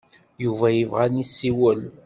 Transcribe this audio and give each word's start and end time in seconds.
Yuba 0.43 0.67
yebɣa 0.77 1.01
ad 1.05 1.11
nessiwel. 1.15 1.81